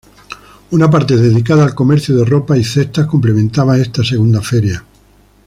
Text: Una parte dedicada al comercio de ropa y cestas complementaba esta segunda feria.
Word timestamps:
Una 0.71 0.89
parte 0.89 1.15
dedicada 1.15 1.63
al 1.63 1.75
comercio 1.75 2.17
de 2.17 2.25
ropa 2.25 2.57
y 2.57 2.63
cestas 2.63 3.05
complementaba 3.05 3.77
esta 3.77 4.03
segunda 4.03 4.41
feria. 4.41 4.83